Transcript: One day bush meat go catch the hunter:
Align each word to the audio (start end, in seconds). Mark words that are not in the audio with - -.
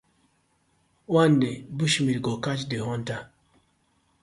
One 1.13 1.39
day 1.41 1.61
bush 1.69 2.01
meat 2.01 2.23
go 2.23 2.37
catch 2.39 2.67
the 2.67 2.79
hunter: 2.83 3.29